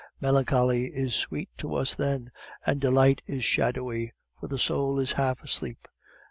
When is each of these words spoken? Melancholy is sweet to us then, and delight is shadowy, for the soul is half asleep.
Melancholy 0.19 0.87
is 0.87 1.13
sweet 1.13 1.49
to 1.59 1.75
us 1.75 1.93
then, 1.93 2.31
and 2.65 2.81
delight 2.81 3.21
is 3.27 3.43
shadowy, 3.45 4.13
for 4.39 4.47
the 4.47 4.57
soul 4.57 4.99
is 4.99 5.11
half 5.11 5.43
asleep. 5.43 5.87